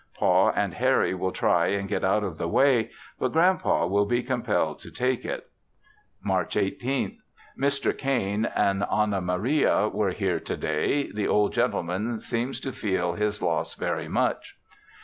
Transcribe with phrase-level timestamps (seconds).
[0.17, 4.07] Pa and Harry will try and get out of the way, but Grand Pa will
[4.07, 5.51] be compelled to take it.
[6.23, 7.17] March 18th.
[7.55, 7.95] Mr.
[7.95, 13.43] Cain and Anna Maria were here to day; the old gentleman seems to feel his
[13.43, 14.57] loss very much.